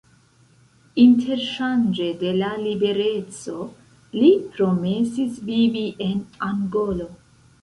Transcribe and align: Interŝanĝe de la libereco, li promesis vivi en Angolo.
Interŝanĝe 1.01 2.07
de 2.23 2.31
la 2.37 2.49
libereco, 2.61 3.59
li 4.17 4.33
promesis 4.57 5.37
vivi 5.53 5.85
en 6.09 6.27
Angolo. 6.51 7.09